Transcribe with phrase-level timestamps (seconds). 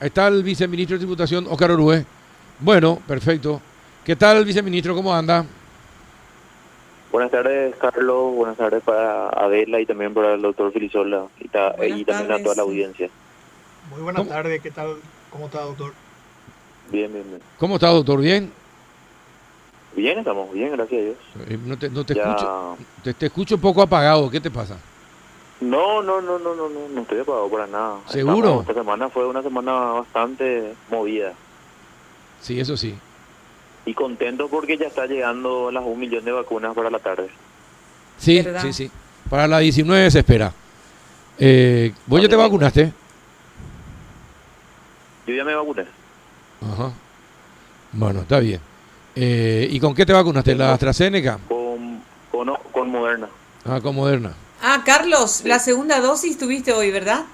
[0.00, 2.04] Ahí está el viceministro de Tributación, Oscar Orue.
[2.60, 3.60] Bueno, perfecto.
[4.04, 4.94] ¿Qué tal, viceministro?
[4.94, 5.44] ¿Cómo anda?
[7.10, 8.34] Buenas tardes, Carlos.
[8.34, 12.32] Buenas tardes para Adela y también para el doctor Filisola y, ta- Buenas y también
[12.32, 13.08] a toda la audiencia.
[13.90, 14.96] Muy buenas tardes, ¿qué tal?
[15.30, 15.92] ¿Cómo está, doctor?
[16.90, 17.40] Bien, bien, bien.
[17.58, 18.20] ¿Cómo está, doctor?
[18.20, 18.50] ¿Bien?
[19.96, 21.16] Bien, estamos bien, gracias a Dios.
[21.48, 22.76] Eh, No te, no te Ya- escucho.
[23.02, 24.28] Te, te escucho un poco apagado.
[24.30, 24.76] ¿Qué te pasa?
[25.60, 27.98] No, no, no, no, no, no, no estoy apagado para nada.
[28.08, 28.36] ¿Seguro?
[28.36, 31.32] Estamos- esta semana fue una semana bastante movida
[32.40, 32.94] Sí, eso sí.
[33.86, 37.28] y contento porque ya está llegando las un millón de vacunas para la tarde.
[38.18, 38.62] Sí, ¿Verdad?
[38.62, 38.90] sí, sí.
[39.30, 40.52] Para la 19 se espera.
[41.38, 42.92] Eh, ¿Vos ya te vacunaste?
[45.26, 45.84] Yo ya me vacuné.
[46.62, 46.92] Ajá.
[47.92, 48.60] Bueno, está bien.
[49.14, 50.54] Eh, ¿Y con qué te vacunaste?
[50.54, 51.38] ¿La AstraZeneca?
[51.48, 53.28] Con, con, con Moderna.
[53.64, 54.32] Ah, con Moderna.
[54.68, 57.24] Ah, Carlos, la segunda dosis tuviste hoy, ¿verdad?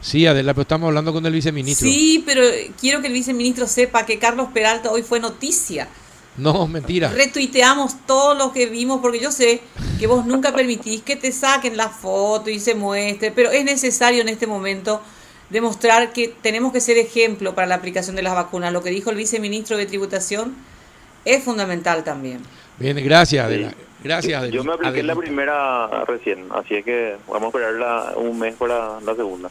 [0.00, 1.88] Sí, Adela, pero estamos hablando con el viceministro.
[1.88, 2.42] Sí, pero
[2.80, 5.86] quiero que el viceministro sepa que Carlos Peralta hoy fue noticia.
[6.36, 7.10] No, mentira.
[7.10, 9.60] Retuiteamos todo lo que vimos porque yo sé
[10.00, 14.20] que vos nunca permitís que te saquen la foto y se muestre, pero es necesario
[14.20, 15.00] en este momento
[15.48, 18.72] demostrar que tenemos que ser ejemplo para la aplicación de las vacunas.
[18.72, 20.56] Lo que dijo el viceministro de Tributación
[21.24, 22.40] es fundamental también.
[22.80, 23.70] Bien, gracias, Adela.
[23.70, 23.91] Sí.
[24.02, 28.38] Gracias, Yo, me apliqué la primera recién, así es que vamos a esperar la- un
[28.38, 29.48] mes para la segunda.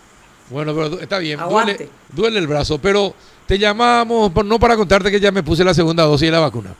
[0.50, 1.40] Bueno, pero está bien.
[1.40, 1.74] Aguante.
[1.78, 3.14] Duele, duele el brazo, pero
[3.48, 6.74] te llamamos, no para contarte que ya me puse la segunda dosis de la vacuna.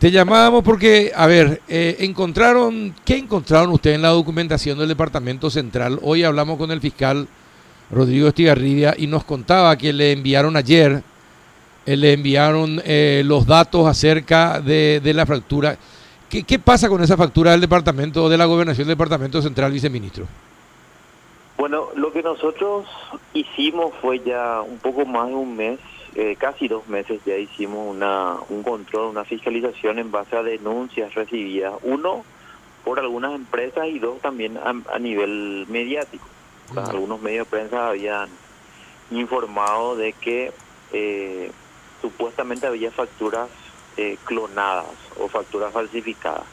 [0.00, 5.50] Te llamábamos porque, a ver, eh, encontraron, ¿qué encontraron ustedes en la documentación del Departamento
[5.50, 5.98] Central?
[6.02, 7.26] Hoy hablamos con el fiscal
[7.90, 11.02] Rodrigo Estigarribia y nos contaba que le enviaron ayer,
[11.86, 15.76] eh, le enviaron eh, los datos acerca de, de la fractura.
[16.30, 20.26] ¿Qué, ¿Qué pasa con esa factura del Departamento, de la Gobernación del Departamento Central, viceministro?
[21.56, 22.86] Bueno, lo que nosotros
[23.32, 25.80] hicimos fue ya un poco más de un mes,
[26.14, 31.14] eh, casi dos meses ya hicimos una, un control, una fiscalización en base a denuncias
[31.14, 31.74] recibidas.
[31.82, 32.24] Uno,
[32.84, 36.26] por algunas empresas y dos, también a, a nivel mediático.
[36.70, 36.80] Ujú.
[36.80, 38.28] algunos medios de prensa habían
[39.10, 40.52] informado de que
[40.92, 41.50] eh,
[42.02, 43.48] supuestamente había facturas
[43.96, 44.84] eh, clonadas
[45.18, 46.48] o facturas falsificadas.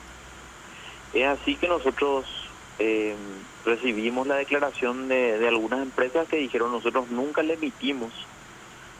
[1.13, 2.27] Es así que nosotros
[2.77, 3.15] eh,
[3.63, 8.13] recibimos la declaración de, de algunas empresas que dijeron nosotros nunca le emitimos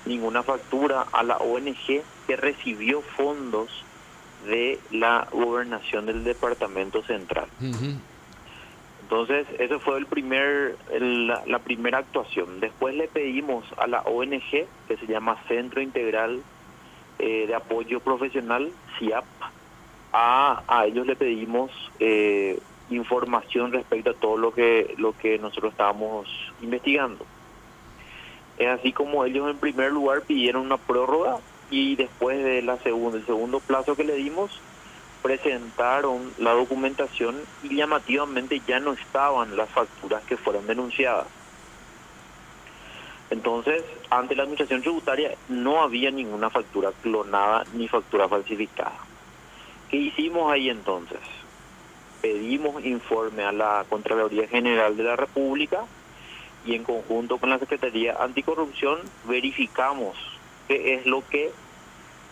[0.05, 3.71] ninguna factura a la ONG que recibió fondos
[4.39, 7.49] de la gobernación del departamento central.
[9.01, 12.59] Entonces, eso fue el primer, el- la, la primera actuación.
[12.59, 14.41] Después le pedimos a la ONG,
[14.87, 16.43] que se llama Centro Integral
[17.19, 19.25] eh, de Apoyo Profesional, CIAP,
[20.13, 22.59] a, a ellos le pedimos eh,
[22.89, 26.27] información respecto a todo lo que, lo que nosotros estábamos
[26.61, 27.25] investigando.
[28.57, 31.39] Es así como ellos en primer lugar pidieron una prórroga
[31.69, 34.61] y después de la segundo plazo que le dimos,
[35.21, 41.27] presentaron la documentación y llamativamente ya no estaban las facturas que fueron denunciadas.
[43.29, 48.97] Entonces, ante la administración tributaria no había ninguna factura clonada ni factura falsificada.
[49.89, 51.19] ¿Qué hicimos ahí entonces?
[52.21, 55.85] Pedimos informe a la Contraloría General de la República
[56.65, 60.17] y en conjunto con la Secretaría Anticorrupción verificamos
[60.67, 61.51] qué es lo que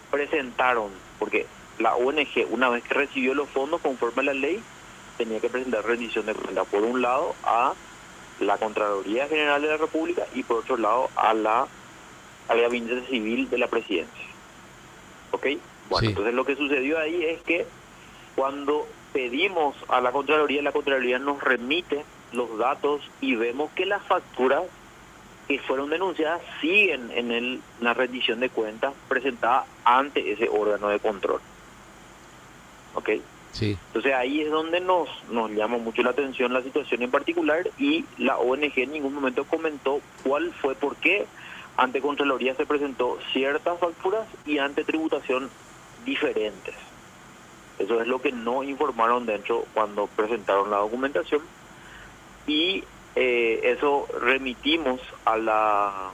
[0.09, 1.45] presentaron, porque
[1.79, 4.63] la ONG una vez que recibió los fondos conforme a la ley
[5.17, 7.73] tenía que presentar rendición de cuenta por un lado a
[8.39, 11.67] la Contraloría General de la República y por otro lado a la
[12.49, 14.25] al Gabinete Civil de la Presidencia.
[15.31, 15.47] ¿Ok?
[15.89, 16.07] Bueno, Sí.
[16.07, 17.65] entonces lo que sucedió ahí es que
[18.35, 24.03] cuando pedimos a la Contraloría, la Contraloría nos remite los datos y vemos que las
[24.03, 24.63] facturas
[25.47, 30.99] que fueron denunciadas siguen en el, la rendición de cuentas presentada ante ese órgano de
[30.99, 31.41] control.
[32.95, 33.09] ¿Ok?
[33.53, 33.77] Sí.
[33.87, 38.03] Entonces ahí es donde nos, nos llama mucho la atención la situación en particular y
[38.17, 41.27] la ONG en ningún momento comentó cuál fue, por qué
[41.77, 45.49] ante Contraloría se presentó ciertas facturas y ante tributación
[46.03, 46.75] diferentes.
[47.77, 51.41] Eso es lo que no informaron dentro cuando presentaron la documentación
[52.47, 52.83] y
[53.15, 56.11] eh, eso remitimos a la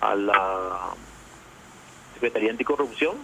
[0.00, 0.94] a la
[2.14, 3.16] Secretaría Anticorrupción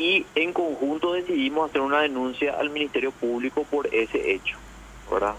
[0.00, 4.56] y en conjunto decidimos hacer una denuncia al Ministerio Público por ese hecho,
[5.10, 5.34] ¿verdad?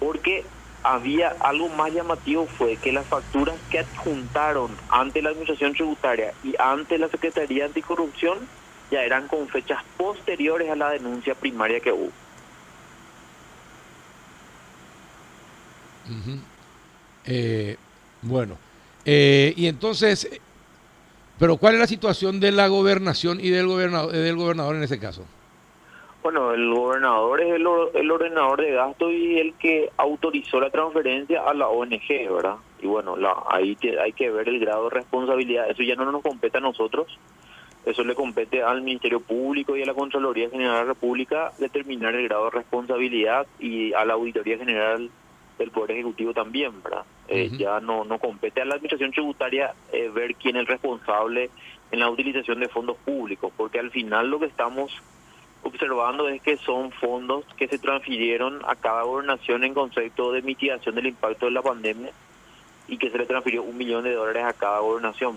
[0.00, 0.44] Porque
[0.82, 6.54] había algo más llamativo fue que las facturas que adjuntaron ante la Administración Tributaria y
[6.58, 8.48] ante la Secretaría Anticorrupción
[8.90, 12.12] ya eran con fechas posteriores a la denuncia primaria que hubo.
[16.04, 16.38] Ujú.
[17.24, 17.76] Eh,
[18.22, 18.58] bueno,
[19.08, 20.28] Eh, y entonces,
[21.38, 24.98] pero ¿cuál es la situación de la gobernación y del gobernador, del gobernador en ese
[24.98, 25.24] caso?
[26.22, 31.42] Bueno, el gobernador es el, el ordenador de gasto y el que autorizó la transferencia
[31.42, 32.56] a la ONG, ¿verdad?
[32.82, 35.70] Y bueno, la, ahí hay que ver el grado de responsabilidad.
[35.70, 37.16] Eso ya no nos compete a nosotros.
[37.84, 42.16] Eso le compete al Ministerio Público y a la Contraloría General de la República determinar
[42.16, 45.08] el grado de responsabilidad y a la Auditoría General
[45.58, 47.04] del Poder Ejecutivo también, ¿verdad?
[47.28, 51.50] Eh, ya no, no compete a la Administración Tributaria eh, ver quién es el responsable
[51.90, 54.92] en la utilización de fondos públicos, porque al final lo que estamos
[55.62, 60.94] observando es que son fondos que se transfirieron a cada gobernación en concepto de mitigación
[60.94, 62.12] del impacto de la pandemia
[62.88, 65.36] y que se le transfirió un millón de dólares a cada gobernación.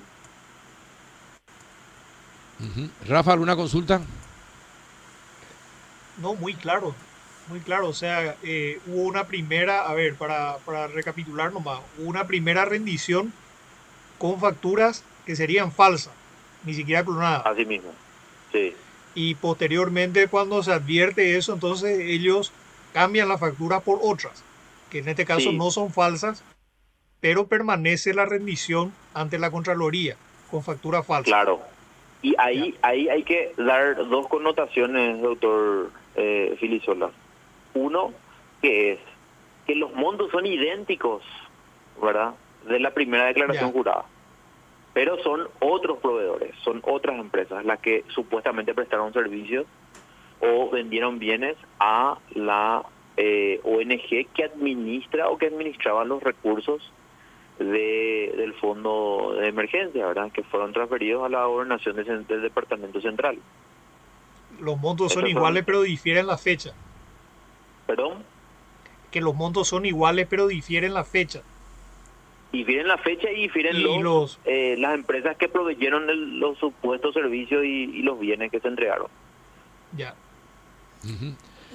[3.07, 4.01] Rafa, ¿alguna consulta?
[6.21, 6.93] No, muy claro,
[7.49, 7.87] muy claro.
[7.87, 12.65] O sea, eh, hubo una primera, a ver, para, para recapitular nomás, hubo una primera
[12.65, 13.33] rendición
[14.17, 16.13] con facturas que serían falsas,
[16.65, 17.45] ni siquiera clonadas.
[17.45, 17.91] Así mismo,
[18.51, 18.73] sí.
[19.15, 22.53] Y posteriormente cuando se advierte eso, entonces ellos
[22.93, 24.43] cambian la factura por otras,
[24.89, 26.43] que en este caso no son falsas,
[27.19, 30.15] pero permanece la rendición ante la Contraloría
[30.51, 31.25] con factura falsa.
[31.25, 31.61] Claro.
[32.21, 37.11] Y ahí, ahí hay que dar dos connotaciones, doctor eh, Filisola.
[37.73, 38.13] Uno,
[38.61, 38.99] que es
[39.65, 41.23] que los montos son idénticos,
[42.01, 42.33] ¿verdad?
[42.67, 44.05] De la primera declaración jurada.
[44.93, 49.65] Pero son otros proveedores, son otras empresas las que supuestamente prestaron servicios
[50.41, 52.83] o vendieron bienes a la
[53.17, 56.91] eh, ONG que administra o que administraba los recursos
[57.59, 60.31] de, del fondo de emergencia, ¿verdad?
[60.31, 63.37] Que fueron transferidos a la gobernación del Departamento Central.
[64.59, 66.73] Los montos son iguales pero difieren la fecha.
[67.89, 68.23] ¿Perdón?
[69.09, 71.41] Que los montos son iguales pero difieren la fecha.
[72.51, 78.03] Difieren la fecha y difieren los, eh, las empresas que proveyeron los supuestos servicios y,
[78.03, 79.07] los bienes que se entregaron.
[79.97, 80.13] Ya.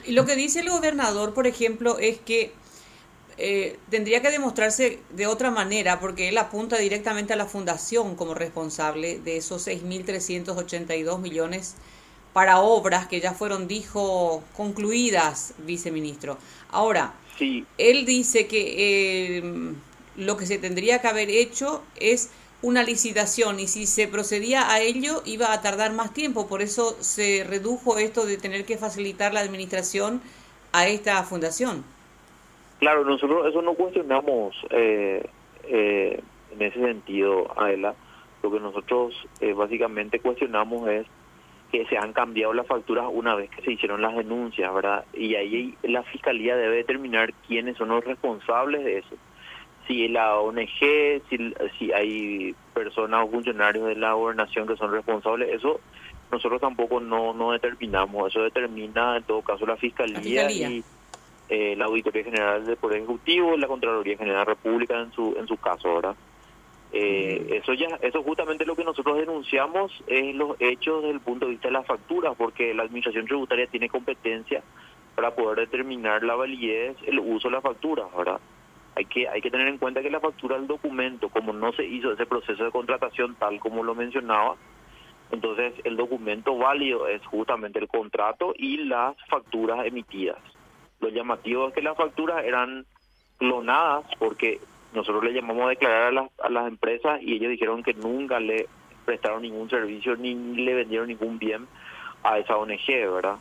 [0.06, 2.52] Y lo que dice el gobernador, por ejemplo, es que
[3.37, 8.34] eh, tendría que demostrarse de otra manera, porque él apunta directamente a la fundación como
[8.34, 11.75] responsable de esos 6.382 millones
[12.34, 16.36] para obras que ya fueron, dijo, concluidas, viceministro.
[16.70, 17.64] Ahora, sí.
[17.78, 19.42] él dice que eh,
[20.16, 24.81] lo que se tendría que haber hecho es una licitación y si se procedía a
[24.81, 29.32] ello iba a tardar más tiempo, por eso se redujo esto de tener que facilitar
[29.32, 30.20] la administración
[30.72, 31.84] a esta fundación.
[32.81, 35.25] Claro, nosotros eso no cuestionamos eh,
[35.69, 36.20] eh,
[36.52, 37.94] en ese sentido, Aela.
[38.42, 41.06] Lo que nosotros eh, básicamente cuestionamos es
[41.74, 45.04] que se han cambiado las facturas una vez que se hicieron las denuncias, ¿verdad?
[45.12, 49.16] Y ahí la fiscalía debe determinar quiénes son los responsables de eso.
[49.88, 50.68] Si la ONG,
[51.28, 55.80] si, si hay personas o funcionarios de la gobernación que son responsables, eso
[56.30, 58.30] nosotros tampoco no, no determinamos.
[58.30, 60.70] Eso determina en todo caso la fiscalía, la fiscalía.
[60.70, 60.84] y
[61.48, 65.34] eh, la Auditoría General del Poder Ejecutivo, la Contraloría General de la República en su
[65.36, 66.14] en su caso, ¿verdad?
[66.96, 71.44] Eh, eso ya eso justamente lo que nosotros denunciamos es los hechos desde el punto
[71.44, 74.62] de vista de las facturas, porque la Administración Tributaria tiene competencia
[75.17, 78.38] para poder determinar la validez, el uso de la factura, ¿verdad?
[78.94, 81.85] Hay que hay que tener en cuenta que la factura del documento, como no se
[81.85, 84.55] hizo ese proceso de contratación tal como lo mencionaba,
[85.32, 90.39] entonces el documento válido es justamente el contrato y las facturas emitidas.
[91.01, 92.86] Lo llamativo es que las facturas eran
[93.39, 94.60] clonadas porque
[94.94, 98.41] nosotros le llamamos a declarar a las, a las empresas y ellos dijeron que nunca
[98.41, 98.69] le
[99.05, 101.67] prestaron ningún servicio ni le vendieron ningún bien
[102.22, 103.36] a esa ONG, ¿verdad?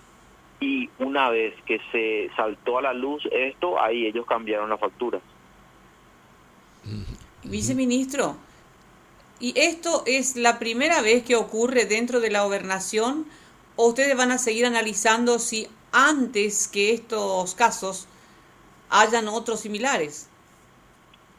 [0.59, 5.19] Y una vez que se saltó a la luz esto, ahí ellos cambiaron la factura.
[7.43, 8.35] Viceministro,
[9.39, 13.25] ¿y esto es la primera vez que ocurre dentro de la gobernación
[13.75, 18.07] o ustedes van a seguir analizando si antes que estos casos
[18.89, 20.27] hayan otros similares.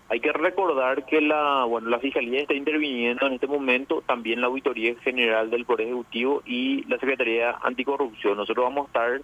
[0.08, 4.48] Hay que recordar que la bueno la Fiscalía está interviniendo en este momento, también la
[4.48, 8.36] Auditoría General del Poder Ejecutivo y la Secretaría Anticorrupción.
[8.36, 9.22] Nosotros vamos a estar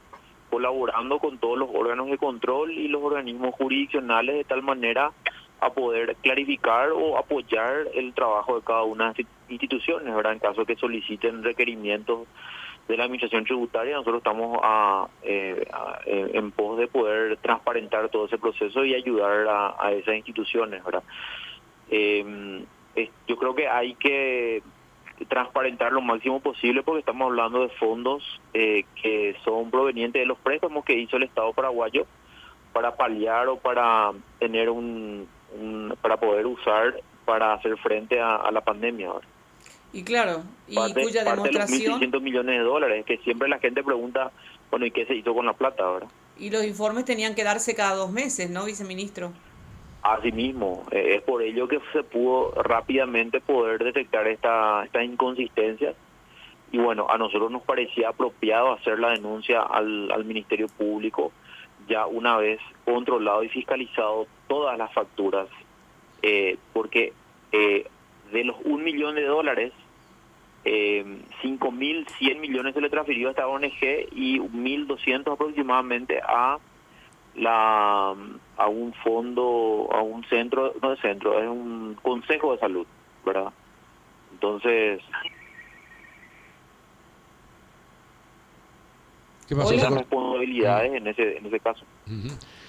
[0.49, 5.13] colaborando con todos los órganos de control y los organismos jurisdiccionales de tal manera
[5.61, 10.33] a poder clarificar o apoyar el trabajo de cada una de las instituciones, ¿verdad?
[10.33, 12.27] En caso que soliciten requerimientos
[12.91, 15.65] de la administración tributaria, nosotros estamos a, eh,
[16.07, 19.47] eh, en pos de poder transparentar todo ese proceso y ayudar
[19.79, 21.03] a, esas instituciones, ¿verdad?
[21.91, 22.65] Eh,
[23.27, 24.63] yo creo que hay que
[25.29, 30.85] transparentar lo máximo posible porque estamos hablando de fondos que son provenientes de los préstamos
[30.85, 32.07] que hizo el Estado paraguayo
[32.73, 35.29] para paliar o para tener un,
[36.03, 39.09] para poder usar para hacer frente a, la pandemia.
[39.09, 39.27] ahora.
[39.93, 42.01] Y claro, y cuya demostración...
[42.01, 44.31] De los millones de dólares, que siempre la gente pregunta,
[44.71, 46.07] bueno, ¿y qué se hizo con la plata ahora?
[46.39, 49.33] Y los informes tenían que darse cada dos meses, ¿no, viceministro?
[50.03, 55.95] Así mismo, eh, es por ello que se pudo rápidamente poder detectar esta, estas inconsistencias
[56.73, 61.33] y bueno, a nosotros nos parecía apropiado hacer la denuncia al, al Ministerio Público
[61.89, 65.49] ya una vez controlado y fiscalizado todas las facturas,
[66.23, 67.13] eh, porque
[67.53, 67.87] eh,
[68.33, 69.73] de los un millón de dólares,
[70.65, 71.05] eh,
[71.43, 76.59] 5.100 millones se le transfirió a esta ONG y 1.200 aproximadamente a
[77.37, 78.15] la
[78.57, 82.87] a un fondo, a un centro, no es centro, es un consejo de salud,
[83.25, 83.53] ¿verdad?
[84.33, 85.01] Entonces,
[89.49, 89.71] ¿Qué pasó?
[89.71, 91.85] responsabilidades en ese, en ese caso.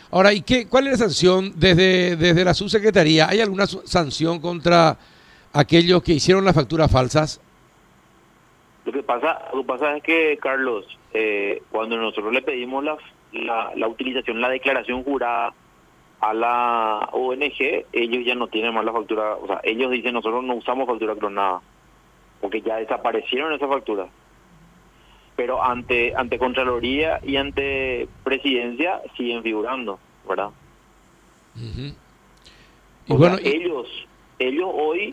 [0.10, 3.28] Ahora, ¿y qué, cuál es la sanción desde, desde la subsecretaría?
[3.30, 4.98] ¿Hay alguna sanción contra
[5.54, 7.42] aquellos que hicieron las facturas falsas?
[8.92, 12.98] Lo que pasa, lo que pasa es que, Carlos, eh, cuando nosotros le pedimos la,
[13.32, 15.54] la, la utilización, la declaración jurada
[16.20, 20.44] a la ONG, ellos ya no tienen más la factura, o sea, ellos dicen nosotros
[20.44, 21.62] no usamos factura clonada,
[22.42, 24.10] porque ya desaparecieron esas facturas
[25.38, 30.50] pero ante ante Contraloría y ante Presidencia siguen figurando, ¿verdad?
[31.56, 33.88] y bueno, ellos
[34.38, 35.12] ellos hoy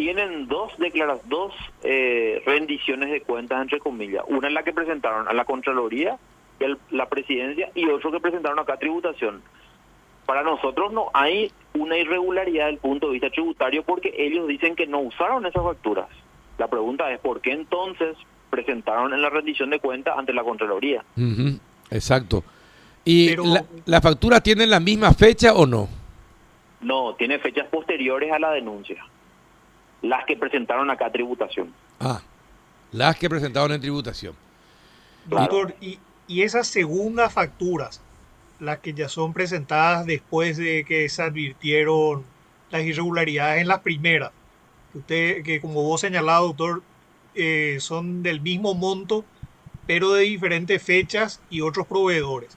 [0.00, 1.52] tienen dos declaras dos
[1.82, 6.16] eh, rendiciones de cuentas entre comillas, una en la que presentaron a la Contraloría
[6.58, 9.42] y a la Presidencia y otro que presentaron acá a tributación.
[10.24, 14.86] Para nosotros no hay una irregularidad del punto de vista tributario porque ellos dicen que
[14.86, 16.08] no usaron esas facturas.
[16.56, 18.16] La pregunta es por qué entonces
[18.48, 21.04] presentaron en la rendición de cuentas ante la Contraloría.
[21.90, 22.42] Exacto.
[23.04, 23.36] ¿Y
[23.84, 25.90] la, factura tiene la misma fecha o no?
[26.80, 29.04] No, tiene fechas posteriores a la denuncia.
[30.02, 31.72] Las que presentaron acá a tributación.
[31.98, 32.22] Ah,
[32.92, 34.34] las que presentaron en tributación.
[35.26, 38.00] Doctor, y, y esas segundas facturas,
[38.58, 42.24] las que ya son presentadas después de que se advirtieron
[42.70, 44.30] las irregularidades en las primeras,
[44.92, 46.82] que usted, que como vos señalado, doctor,
[47.34, 49.24] eh, son del mismo monto,
[49.86, 52.56] pero de diferentes fechas y otros proveedores.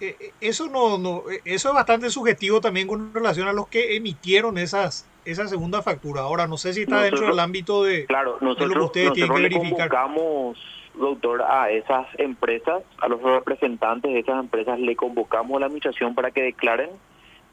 [0.00, 3.96] Eh, eh, eso no, no, eso es bastante subjetivo también con relación a los que
[3.96, 6.22] emitieron esas esa segunda factura.
[6.22, 9.34] Ahora no sé si está dentro del ámbito de, claro, nosotros, lo que ustedes tienen
[9.34, 9.88] que verificar.
[9.88, 10.58] Convocamos,
[10.94, 16.14] doctor, a esas empresas, a los representantes de esas empresas le convocamos a la administración
[16.14, 16.90] para que declaren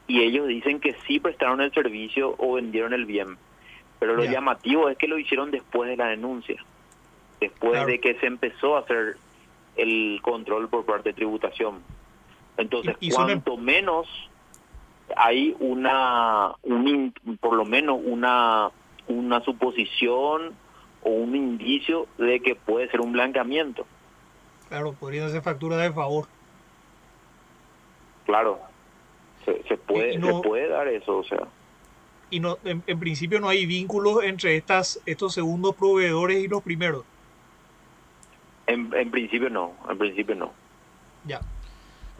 [0.06, 3.36] y ellos dicen que sí prestaron el servicio o vendieron el bien.
[3.98, 6.56] Pero lo llamativo es que lo hicieron después de la denuncia,
[7.38, 9.16] después de que se empezó a hacer
[9.76, 11.80] el control por parte de tributación.
[12.56, 14.08] Entonces, cuanto menos
[15.16, 18.70] hay una, un, por lo menos una,
[19.08, 20.54] una suposición
[21.02, 23.86] o un indicio de que puede ser un blanqueamiento.
[24.68, 26.26] Claro, podría ser factura de favor.
[28.26, 28.60] Claro,
[29.44, 31.48] se, se puede, se puede dar eso, o sea
[32.30, 37.04] y no, en, principio no hay vínculos entre estas, estos segundos proveedores y los primeros.
[38.66, 40.52] En, en principio no, en principio no.
[41.26, 41.40] Ya.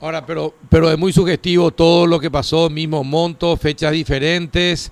[0.01, 4.91] Ahora, pero, pero es muy sugestivo todo lo que pasó, mismo monto, fechas diferentes.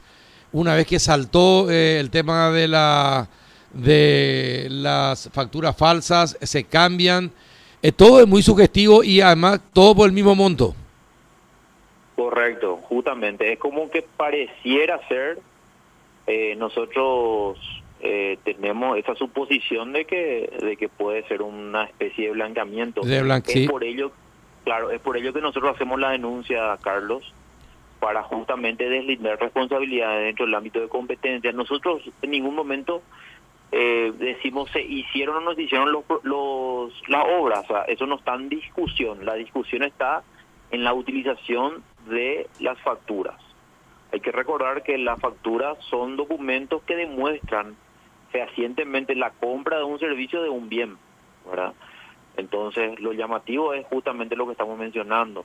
[0.52, 3.28] Una vez que saltó eh, el tema de la
[3.72, 7.30] de las facturas falsas, se cambian.
[7.82, 10.74] Eh, todo es muy sugestivo y además todo por el mismo monto.
[12.16, 13.52] Correcto, justamente.
[13.52, 15.38] Es como que pareciera ser,
[16.26, 17.56] eh, nosotros
[18.00, 23.00] eh, tenemos esa suposición de que de que puede ser una especie de blanqueamiento.
[23.02, 23.97] De es por ello,
[24.90, 27.34] es por ello que nosotros hacemos la denuncia, Carlos,
[28.00, 31.52] para justamente deslindar responsabilidades dentro del ámbito de competencia.
[31.52, 33.02] Nosotros en ningún momento
[33.70, 38.34] eh, decimos se hicieron o no se hicieron los, los las obras, eso no está
[38.34, 39.24] en discusión.
[39.24, 40.22] La discusión está
[40.70, 43.36] en la utilización de las facturas.
[44.12, 47.76] Hay que recordar que las facturas son documentos que demuestran
[48.30, 50.96] fehacientemente la compra de un servicio de un bien,
[51.48, 51.74] ¿verdad?
[52.38, 55.44] Entonces, lo llamativo es justamente lo que estamos mencionando.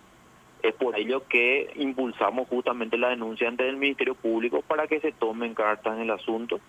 [0.62, 5.12] Es por ello que impulsamos justamente la denuncia ante el Ministerio Público para que se
[5.12, 6.62] tomen cartas en el asunto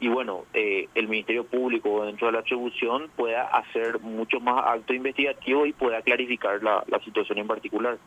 [0.00, 4.94] y bueno, eh, el Ministerio Público dentro de la atribución pueda hacer mucho más acto
[4.94, 7.98] investigativo y pueda clarificar la, situación en particular.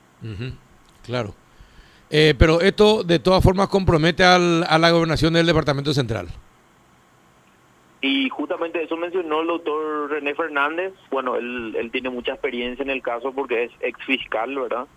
[1.05, 1.35] Claro.
[2.09, 6.29] Eh, pero esto de todas formas compromete al, a la gobernación del Departamento Central.
[8.03, 10.93] Y justamente eso mencionó el doctor René Fernández.
[11.09, 14.87] Bueno, él, él tiene mucha experiencia en el caso porque es ex fiscal, ¿verdad?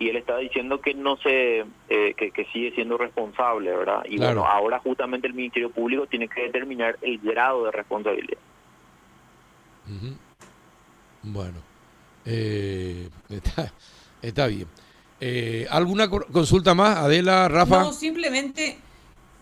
[0.00, 1.58] y él estaba diciendo que no se
[1.90, 4.02] eh, que, sigue siendo responsable, ¿verdad?
[4.08, 8.38] Y bueno, ahora justamente el Ministerio Público tiene que determinar el grado de responsabilidad.
[11.22, 11.58] Bueno,
[12.24, 13.70] eh, está,
[14.22, 14.66] está, bien.
[15.20, 17.82] Eh, ¿Alguna consulta más, Adela, Rafa?
[17.82, 18.78] No, simplemente,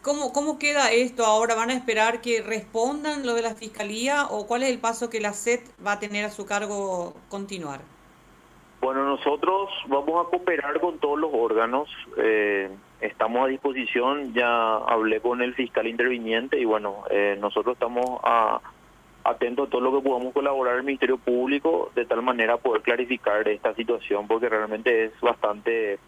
[0.03, 1.55] ¿cómo, ¿cómo queda esto ahora?
[1.55, 5.21] ¿Van a esperar que respondan lo de la Fiscalía o cuál es el paso que
[5.21, 7.81] la SET va a tener a su cargo continuar?
[8.81, 11.89] Bueno, nosotros vamos a cooperar con todos los órganos.
[12.17, 14.33] Eh, estamos a disposición.
[14.35, 18.21] Ya hablé con el fiscal interviniente y bueno, eh, nosotros estamos
[19.25, 23.47] atentos a todo lo que podamos colaborar el Ministerio Público de tal manera poder clarificar
[23.49, 25.99] esta situación porque realmente es bastante,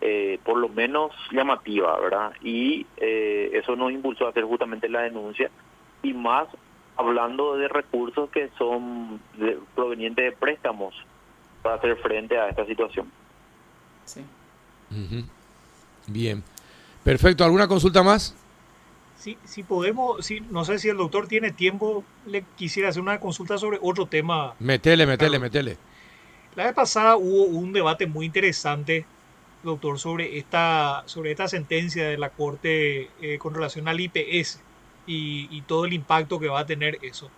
[0.00, 2.32] eh, por lo menos, llamativa, ¿verdad?
[2.42, 5.50] Y eso nos impulsó a hacer justamente la denuncia
[6.02, 6.48] y más
[6.96, 9.20] hablando de recursos que son
[9.74, 10.94] provenientes de préstamos
[11.62, 13.10] para hacer frente a esta situación.
[14.04, 14.24] Sí.
[16.06, 16.42] Bien.
[17.04, 17.44] Perfecto.
[17.44, 18.34] ¿Alguna consulta más?
[19.16, 23.18] Sí, si podemos, sí, no sé si el doctor tiene tiempo, le quisiera hacer una
[23.18, 24.54] consulta sobre otro tema.
[24.60, 25.76] Metele, metele, metele.
[26.54, 29.06] La vez pasada hubo un debate muy interesante,
[29.62, 34.60] doctor, sobre esta, sobre esta sentencia de la Corte eh, con relación al IPS
[35.06, 37.30] y, todo el impacto que va a tener eso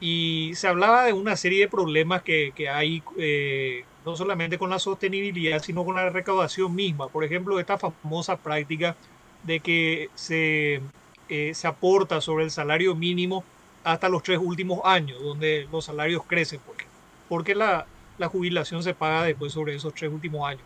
[0.00, 4.70] y se hablaba de una serie de problemas que, que hay eh, no solamente con
[4.70, 7.08] la sostenibilidad, sino con la recaudación misma.
[7.08, 8.96] Por ejemplo, esta famosa práctica
[9.42, 10.80] de que se,
[11.28, 13.44] eh, se aporta sobre el salario mínimo
[13.84, 16.84] hasta los tres últimos años, donde los salarios crecen, porque,
[17.28, 17.86] porque la,
[18.18, 20.62] la jubilación se paga después sobre esos tres últimos años.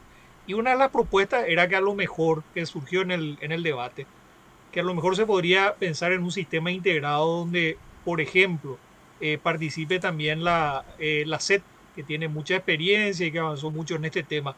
[0.46, 3.52] Y una de las propuestas era que a lo mejor, que surgió en el, en
[3.52, 4.06] el debate,
[4.72, 8.78] que a lo mejor se podría pensar en un sistema integrado donde, por ejemplo,
[9.20, 11.62] eh, participe también la, eh, la SED,
[11.94, 14.56] que tiene mucha experiencia y que avanzó mucho en este tema.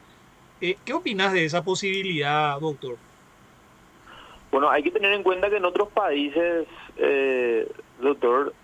[0.60, 2.96] Eh, ¿Qué opinas de esa posibilidad, doctor?
[4.50, 6.66] Bueno, hay que tener en cuenta que en otros países,
[8.00, 8.54] doctor,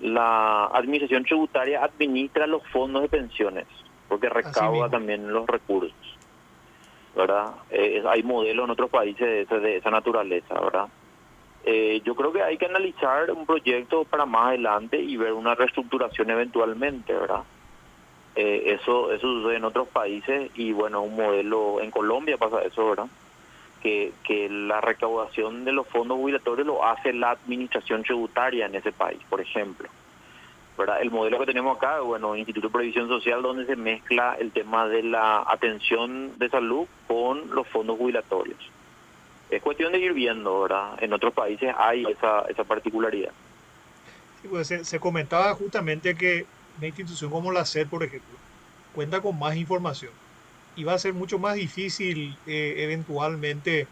[0.00, 3.66] la administración tributaria administra los fondos de pensiones,
[4.08, 5.94] porque recauda también los recursos,
[7.14, 7.54] ¿verdad?
[8.08, 10.88] hay modelos en otros países de, de esa naturaleza, ¿verdad?
[11.64, 15.54] Eh, yo creo que hay que analizar un proyecto para más adelante y ver una
[15.54, 17.42] reestructuración eventualmente, ¿verdad?
[18.34, 22.88] Eh, eso eso sucede en otros países y bueno, un modelo en Colombia pasa eso,
[22.88, 23.08] ¿verdad?
[23.82, 28.92] Que, que la recaudación de los fondos jubilatorios lo hace la administración tributaria en ese
[28.92, 29.88] país, por ejemplo.
[31.00, 34.88] El modelo que tenemos acá, bueno, Instituto de Previsión Social, donde se mezcla el tema
[34.88, 38.58] de la atención de salud con los fondos jubilatorios.
[39.50, 41.02] Es cuestión de ir viendo, ¿verdad?
[41.02, 43.32] En otros países hay esa, esa particularidad.
[44.48, 46.46] Pues se, comentaba justamente que
[46.78, 48.38] una institución como la SED, por ejemplo,
[48.94, 50.12] cuenta con más información
[50.76, 53.86] y va a ser mucho más difícil eh, eventualmente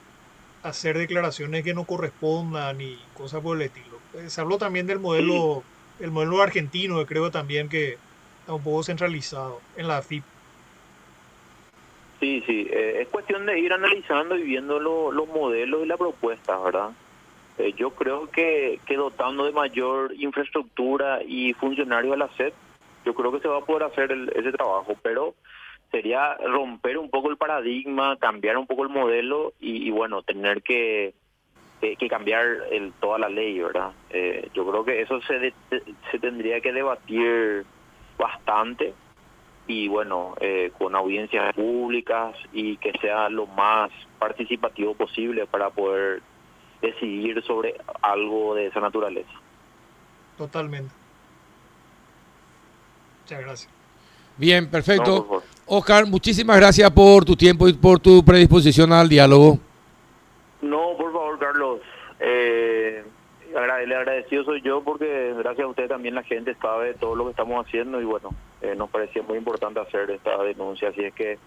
[0.62, 3.98] hacer declaraciones que no correspondan y cosas por el estilo.
[4.14, 5.62] Eh, se habló también del modelo,
[6.00, 7.98] el modelo argentino, que creo también que
[8.40, 10.24] está un poco centralizado en la FIP.
[12.20, 16.58] Sí, sí, eh, es cuestión de ir analizando y viendo los modelos y la propuesta,
[16.58, 16.90] ¿verdad?
[17.58, 22.52] Eh, yo creo que, que dotando de mayor infraestructura y funcionarios a la SED,
[23.04, 25.34] yo creo que se va a poder hacer ese trabajo, pero
[25.90, 31.14] sería romper un poco el paradigma, cambiar un poco el modelo y, bueno, tener que,
[31.80, 33.92] que, cambiar el, toda la ley, ¿verdad?
[34.10, 35.52] Eh, yo creo que eso se,
[36.10, 37.64] se tendría que debatir
[38.18, 38.94] bastante
[39.68, 46.22] y bueno, eh, con audiencias públicas y que sea lo más participativo posible para poder
[46.80, 49.30] decidir sobre algo de esa naturaleza.
[50.38, 50.92] Totalmente.
[53.22, 53.72] Muchas gracias.
[54.38, 55.42] Bien, perfecto.
[55.66, 59.58] Oscar, muchísimas gracias por tu tiempo y por tu predisposición al diálogo.
[60.62, 61.80] No, por favor, Carlos.
[62.20, 63.04] Eh,
[63.86, 67.30] le agradecido soy yo porque gracias a usted también la gente sabe todo lo que
[67.30, 71.38] estamos haciendo y bueno, eh, nos parecía muy importante hacer esta denuncia, así es que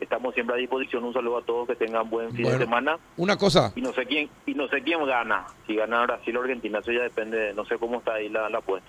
[0.00, 1.04] estamos siempre a disposición.
[1.04, 2.98] Un saludo a todos, que tengan buen fin de semana.
[3.16, 3.72] Una cosa.
[3.76, 6.92] Y no sé quién y no sé quién gana, si gana Brasil o Argentina, eso
[6.92, 8.88] ya depende, no sé cómo está ahí la, la apuesta.